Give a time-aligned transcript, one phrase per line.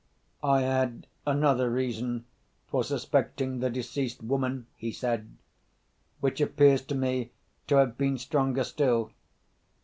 [0.41, 2.25] "I had another reason
[2.65, 5.37] for suspecting the deceased woman," he said,
[6.21, 7.29] "which appears to me
[7.67, 9.11] to have been stronger still.